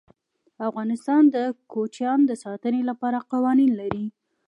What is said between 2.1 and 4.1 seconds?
د ساتنې لپاره قوانین لري.